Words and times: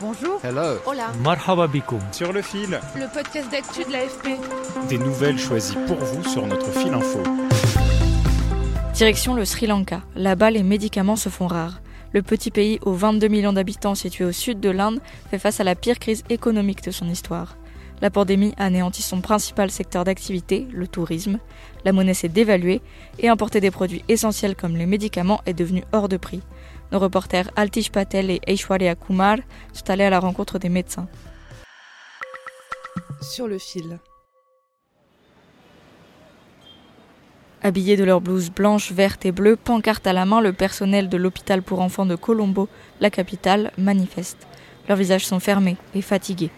Bonjour. 0.00 0.40
Hello. 0.42 0.78
Hola. 0.86 1.12
Marhaba. 1.22 1.68
Sur 2.12 2.32
le 2.32 2.40
fil, 2.40 2.80
Le 2.96 3.12
podcast 3.12 3.50
d'actu 3.50 3.84
de 3.84 3.92
l'AFP. 3.92 4.28
des 4.88 4.96
nouvelles 4.96 5.38
choisies 5.38 5.76
pour 5.86 5.98
vous 5.98 6.24
sur 6.24 6.46
notre 6.46 6.70
fil 6.72 6.94
info. 6.94 7.22
Direction 8.94 9.34
le 9.34 9.44
Sri 9.44 9.66
Lanka. 9.66 10.00
Là-bas, 10.16 10.50
les 10.52 10.62
médicaments 10.62 11.16
se 11.16 11.28
font 11.28 11.46
rares. 11.46 11.82
Le 12.12 12.22
petit 12.22 12.50
pays 12.50 12.78
aux 12.82 12.94
22 12.94 13.28
millions 13.28 13.52
d'habitants 13.52 13.94
situé 13.94 14.24
au 14.24 14.32
sud 14.32 14.58
de 14.58 14.70
l'Inde 14.70 15.00
fait 15.30 15.38
face 15.38 15.60
à 15.60 15.64
la 15.64 15.74
pire 15.74 15.98
crise 15.98 16.24
économique 16.30 16.82
de 16.82 16.90
son 16.90 17.06
histoire. 17.06 17.58
La 18.00 18.08
pandémie 18.08 18.54
a 18.56 18.64
anéanti 18.64 19.02
son 19.02 19.20
principal 19.20 19.70
secteur 19.70 20.04
d'activité, 20.04 20.66
le 20.72 20.88
tourisme. 20.88 21.38
La 21.84 21.92
monnaie 21.92 22.14
s'est 22.14 22.30
dévaluée 22.30 22.80
et 23.18 23.28
importer 23.28 23.60
des 23.60 23.70
produits 23.70 24.02
essentiels 24.08 24.56
comme 24.56 24.76
les 24.76 24.86
médicaments 24.86 25.42
est 25.44 25.52
devenu 25.52 25.84
hors 25.92 26.08
de 26.08 26.16
prix. 26.16 26.40
Nos 26.92 26.98
reporters 26.98 27.50
Altish 27.54 27.90
Patel 27.90 28.30
et 28.30 28.40
Aishwarya 28.46 28.96
Kumar 28.96 29.36
sont 29.72 29.88
allés 29.90 30.04
à 30.04 30.10
la 30.10 30.18
rencontre 30.18 30.58
des 30.58 30.68
médecins. 30.68 31.06
Sur 33.22 33.46
le 33.46 33.58
fil. 33.58 33.98
Habillés 37.62 37.96
de 37.96 38.04
leurs 38.04 38.22
blouses 38.22 38.50
blanches, 38.50 38.90
vertes 38.90 39.26
et 39.26 39.32
bleues, 39.32 39.56
pancarte 39.56 40.06
à 40.06 40.14
la 40.14 40.24
main, 40.24 40.40
le 40.40 40.52
personnel 40.52 41.08
de 41.08 41.16
l'hôpital 41.18 41.62
pour 41.62 41.80
enfants 41.80 42.06
de 42.06 42.16
Colombo, 42.16 42.68
la 43.00 43.10
capitale, 43.10 43.70
manifeste. 43.76 44.46
Leurs 44.88 44.96
visages 44.96 45.26
sont 45.26 45.40
fermés 45.40 45.76
et 45.94 46.02
fatigués. 46.02 46.50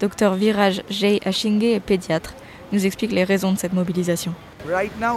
Docteur 0.00 0.34
Viraj 0.34 0.82
Jay 0.88 1.20
Ashinge 1.24 1.64
est 1.64 1.80
pédiatre. 1.80 2.34
Nous 2.72 2.86
explique 2.86 3.12
les 3.12 3.24
raisons 3.24 3.52
de 3.52 3.58
cette 3.58 3.72
mobilisation. 3.72 4.32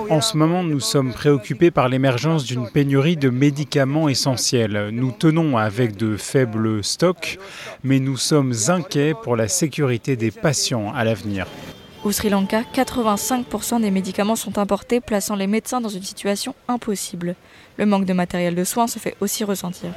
En 0.09 0.21
ce 0.21 0.35
moment, 0.35 0.63
nous 0.63 0.79
sommes 0.79 1.13
préoccupés 1.13 1.71
par 1.71 1.87
l'émergence 1.87 2.43
d'une 2.43 2.69
pénurie 2.69 3.15
de 3.15 3.29
médicaments 3.29 4.09
essentiels. 4.09 4.89
Nous 4.91 5.11
tenons 5.11 5.57
avec 5.57 5.95
de 5.95 6.17
faibles 6.17 6.83
stocks, 6.83 7.39
mais 7.83 7.99
nous 7.99 8.17
sommes 8.17 8.53
inquiets 8.67 9.13
pour 9.23 9.35
la 9.35 9.47
sécurité 9.47 10.15
des 10.15 10.31
patients 10.31 10.91
à 10.93 11.03
l'avenir. 11.03 11.47
Au 12.07 12.11
Sri 12.13 12.29
Lanka, 12.29 12.61
85% 12.73 13.81
des 13.81 13.91
médicaments 13.91 14.37
sont 14.37 14.59
importés, 14.59 15.01
plaçant 15.01 15.35
les 15.35 15.45
médecins 15.45 15.81
dans 15.81 15.89
une 15.89 16.03
situation 16.03 16.55
impossible. 16.69 17.35
Le 17.75 17.85
manque 17.85 18.05
de 18.05 18.13
matériel 18.13 18.55
de 18.55 18.63
soins 18.63 18.87
se 18.87 18.97
fait 18.97 19.17
aussi 19.19 19.43
ressentir. 19.43 19.89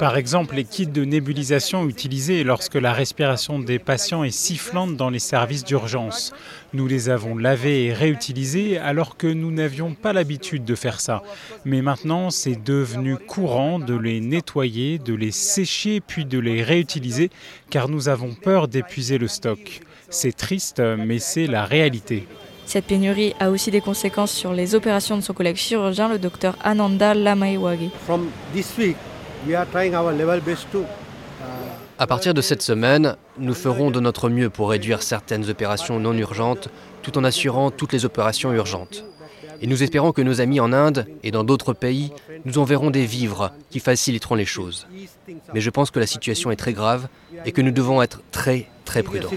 Par 0.00 0.16
exemple, 0.16 0.56
les 0.56 0.64
kits 0.64 0.88
de 0.88 1.04
nébulisation 1.04 1.88
utilisés 1.88 2.42
lorsque 2.42 2.74
la 2.74 2.92
respiration 2.92 3.60
des 3.60 3.78
patients 3.78 4.24
est 4.24 4.36
sifflante 4.36 4.96
dans 4.96 5.10
les 5.10 5.20
services 5.20 5.64
d'urgence. 5.64 6.34
Nous 6.72 6.88
les 6.88 7.08
avons 7.08 7.38
lavés 7.38 7.84
et 7.84 7.92
réutilisés 7.92 8.76
alors 8.76 9.16
que 9.16 9.28
nous 9.28 9.52
n'avions 9.52 9.94
pas 9.94 10.12
l'habitude 10.12 10.64
de 10.64 10.74
faire 10.74 10.98
ça. 10.98 11.22
Mais 11.64 11.82
maintenant, 11.82 12.30
c'est 12.30 12.60
devenu 12.60 13.16
courant 13.16 13.78
de 13.78 13.94
les 13.94 14.20
nettoyer, 14.20 14.98
de 14.98 15.14
les 15.14 15.30
sécher 15.30 16.00
puis 16.00 16.24
de 16.24 16.40
les 16.40 16.64
réutiliser 16.64 17.30
car 17.70 17.88
nous 17.88 18.08
avons 18.08 18.34
peur 18.34 18.66
d'épuiser 18.66 19.18
le 19.18 19.28
stock. 19.28 19.82
C'est 20.10 20.34
triste, 20.34 20.80
mais 20.80 21.18
c'est 21.28 21.46
la 21.46 21.64
réalité. 21.64 22.26
Cette 22.64 22.86
pénurie 22.86 23.34
a 23.38 23.50
aussi 23.50 23.70
des 23.70 23.82
conséquences 23.82 24.32
sur 24.32 24.52
les 24.54 24.74
opérations 24.74 25.16
de 25.16 25.22
son 25.22 25.34
collègue 25.34 25.56
chirurgien, 25.56 26.08
le 26.08 26.18
docteur 26.18 26.56
Ananda 26.62 27.12
Lamaiwage. 27.14 27.90
From 28.06 28.30
this 28.54 28.76
week, 28.78 28.96
we 29.46 29.54
are 29.54 29.66
trying 29.70 29.94
our 29.94 30.12
level 30.12 30.40
best 30.40 30.66
to 30.72 30.84
À 31.98 32.06
partir 32.06 32.32
de 32.32 32.40
cette 32.40 32.62
semaine, 32.62 33.16
nous 33.38 33.54
ferons 33.54 33.90
de 33.90 34.00
notre 34.00 34.30
mieux 34.30 34.50
pour 34.50 34.70
réduire 34.70 35.02
certaines 35.02 35.50
opérations 35.50 35.98
non 35.98 36.14
urgentes 36.14 36.68
tout 37.02 37.18
en 37.18 37.24
assurant 37.24 37.70
toutes 37.70 37.92
les 37.92 38.04
opérations 38.04 38.52
urgentes. 38.52 39.04
Et 39.60 39.66
nous 39.66 39.82
espérons 39.82 40.12
que 40.12 40.22
nos 40.22 40.40
amis 40.40 40.60
en 40.60 40.72
Inde 40.72 41.06
et 41.22 41.30
dans 41.30 41.44
d'autres 41.44 41.72
pays 41.72 42.12
nous 42.44 42.58
enverront 42.58 42.90
des 42.90 43.04
vivres 43.04 43.52
qui 43.70 43.80
faciliteront 43.80 44.34
les 44.34 44.44
choses. 44.44 44.86
Mais 45.54 45.60
je 45.60 45.70
pense 45.70 45.90
que 45.90 45.98
la 45.98 46.06
situation 46.06 46.50
est 46.50 46.56
très 46.56 46.72
grave 46.72 47.08
et 47.44 47.52
que 47.52 47.60
nous 47.60 47.70
devons 47.70 48.02
être 48.02 48.22
très 48.30 48.66
très 48.84 49.02
prudents. 49.02 49.30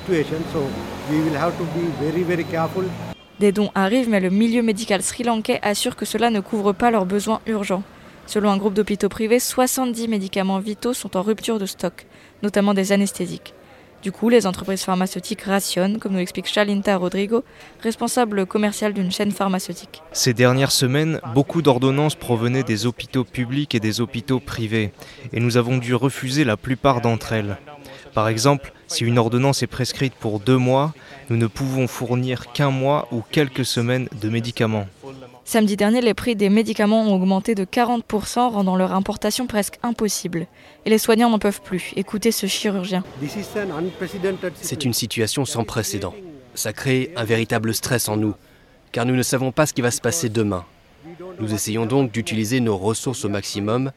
Des 3.40 3.52
dons 3.52 3.72
arrivent, 3.74 4.10
mais 4.10 4.20
le 4.20 4.30
milieu 4.30 4.62
médical 4.62 5.02
sri-lankais 5.02 5.60
assure 5.64 5.96
que 5.96 6.06
cela 6.06 6.30
ne 6.30 6.40
couvre 6.40 6.74
pas 6.74 6.92
leurs 6.92 7.06
besoins 7.06 7.42
urgents. 7.48 7.84
Selon 8.28 8.52
un 8.52 8.58
groupe 8.58 8.76
d'hôpitaux 8.76 9.10
privés, 9.10 9.40
70 9.40 10.08
médicaments 10.08 10.60
vitaux 10.60 10.94
sont 10.94 11.18
en 11.18 11.22
rupture 11.22 11.60
de 11.60 11.66
stock, 11.66 12.06
notamment 12.44 12.74
des 12.74 12.92
anesthésiques. 12.92 13.54
Du 14.02 14.12
coup, 14.12 14.30
les 14.30 14.48
entreprises 14.48 14.84
pharmaceutiques 14.84 15.44
rationnent, 15.44 16.00
comme 16.00 16.14
nous 16.14 16.20
explique 16.20 16.48
Shalinta 16.48 16.98
Rodrigo, 16.98 17.44
responsable 17.82 18.48
commercial 18.48 18.94
d'une 18.94 19.12
chaîne 19.12 19.32
pharmaceutique. 19.32 20.02
Ces 20.12 20.34
dernières 20.34 20.72
semaines, 20.72 21.22
beaucoup 21.36 21.62
d'ordonnances 21.62 22.16
provenaient 22.16 22.64
des 22.64 22.88
hôpitaux 22.88 23.24
publics 23.24 23.76
et 23.76 23.80
des 23.80 24.02
hôpitaux 24.02 24.40
privés, 24.40 24.92
et 25.34 25.40
nous 25.40 25.56
avons 25.58 25.78
dû 25.78 25.94
refuser 25.94 26.44
la 26.44 26.58
plupart 26.58 27.02
d'entre 27.02 27.34
elles. 27.34 27.58
Par 28.16 28.28
exemple, 28.28 28.74
si 28.88 29.06
une 29.06 29.20
ordonnance 29.20 29.62
est 29.62 29.68
prescrite 29.68 30.14
pour 30.14 30.40
deux 30.40 30.58
mois, 30.58 30.94
nous 31.30 31.38
ne 31.38 31.48
pouvons 31.48 31.88
fournir 31.88 32.52
qu'un 32.52 32.72
mois 32.72 33.08
ou 33.12 33.22
quelques 33.32 33.66
semaines 33.66 34.10
de 34.20 34.30
médicaments. 34.30 34.88
Samedi 35.44 35.76
dernier, 35.76 36.02
les 36.02 36.14
prix 36.14 36.36
des 36.36 36.50
médicaments 36.50 37.02
ont 37.02 37.16
augmenté 37.16 37.56
de 37.56 37.66
40%, 37.66 38.52
rendant 38.52 38.76
leur 38.76 38.94
importation 38.94 39.48
presque 39.48 39.80
impossible. 39.84 40.48
Et 40.86 40.90
les 40.90 40.98
soignants 40.98 41.30
n'en 41.30 41.40
peuvent 41.40 41.62
plus. 41.62 41.92
Écoutez 41.96 42.32
ce 42.32 42.46
chirurgien. 42.46 43.04
C'est 44.56 44.86
une 44.86 44.94
situation 44.94 45.46
sans 45.46 45.64
précédent. 45.64 46.14
Ça 46.54 46.74
crée 46.74 47.12
un 47.16 47.24
véritable 47.24 47.74
stress 47.74 48.08
en 48.08 48.18
nous, 48.18 48.36
car 48.92 49.06
nous 49.06 49.16
ne 49.16 49.24
savons 49.24 49.52
pas 49.52 49.66
ce 49.66 49.74
qui 49.74 49.82
va 49.82 49.92
se 49.92 50.02
passer 50.02 50.30
demain. 50.30 50.66
Nous 51.40 51.54
essayons 51.54 51.86
donc 51.86 52.12
d'utiliser 52.12 52.60
nos 52.60 52.78
ressources 52.78 53.26
au 53.26 53.30
maximum, 53.30 53.92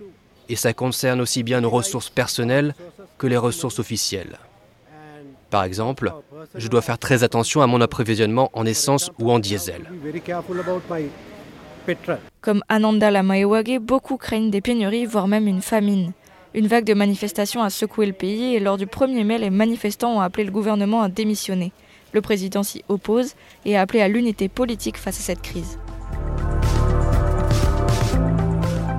et 0.49 0.57
ça 0.57 0.73
concerne 0.73 1.21
aussi 1.21 1.43
bien 1.43 1.61
nos 1.61 1.71
ressources 1.71 2.11
personnelles 2.11 2.75
que 3.19 3.27
les 3.27 3.37
ressources 3.37 3.79
officielles. 3.79 4.39
Par 5.51 5.65
exemple, 5.65 6.13
je 6.55 6.69
dois 6.69 6.83
faire 6.83 6.99
très 6.99 7.23
attention 7.23 7.63
à 7.63 7.67
mon 7.67 7.81
approvisionnement 7.81 8.51
en 8.55 8.67
essence 8.67 9.11
ou 9.19 9.31
en 9.31 9.39
diesel. 9.39 9.83
Comme 12.41 12.63
Ananda 12.69 13.11
Lamaiwage, 13.11 13.79
beaucoup 13.81 14.17
craignent 14.17 14.51
des 14.51 14.61
pénuries, 14.61 15.07
voire 15.07 15.29
même 15.29 15.47
une 15.47 15.63
famine. 15.63 16.13
Une 16.55 16.69
vague 16.69 16.85
de 16.85 16.95
manifestations 16.95 17.63
a 17.63 17.71
secoué 17.71 18.07
le 18.07 18.13
pays 18.13 18.55
et 18.55 18.61
lors 18.61 18.77
du 18.77 18.87
1er 18.87 19.25
mai, 19.25 19.39
les 19.39 19.51
manifestants 19.51 20.17
ont 20.17 20.21
appelé 20.21 20.45
le 20.45 20.53
gouvernement 20.53 21.03
à 21.03 21.09
démissionner. 21.09 21.73
Le 22.13 22.21
président 22.21 22.63
s'y 22.63 22.85
oppose 22.89 23.35
et 23.65 23.77
a 23.77 23.81
appelé 23.81 24.01
à 24.01 24.09
l'unité 24.09 24.49
politique 24.49 24.97
face 24.97 25.19
à 25.19 25.23
cette 25.23 25.43
crise. 25.43 25.79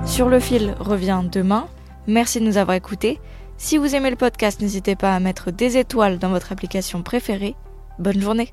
Sur 0.04 0.28
le 0.28 0.38
fil 0.38 0.74
revient 0.78 1.22
demain. 1.30 1.66
Merci 2.06 2.40
de 2.40 2.44
nous 2.44 2.58
avoir 2.58 2.76
écoutés. 2.76 3.18
Si 3.56 3.78
vous 3.78 3.94
aimez 3.94 4.10
le 4.10 4.16
podcast, 4.16 4.60
n'hésitez 4.60 4.96
pas 4.96 5.14
à 5.14 5.20
mettre 5.20 5.50
des 5.50 5.78
étoiles 5.78 6.18
dans 6.18 6.28
votre 6.28 6.52
application 6.52 7.02
préférée. 7.02 7.54
Bonne 7.98 8.20
journée. 8.20 8.52